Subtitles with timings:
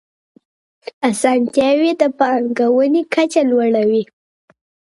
[1.09, 4.03] اسانتیاوي د پانګونې کچه لوړوي.